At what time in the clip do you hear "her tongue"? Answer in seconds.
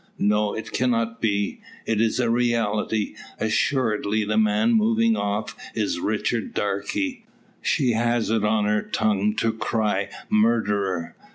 8.65-9.35